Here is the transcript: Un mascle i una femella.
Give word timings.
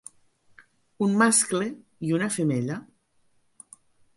Un 1.07 1.13
mascle 1.23 1.67
i 2.09 2.15
una 2.21 2.31
femella. 2.39 2.79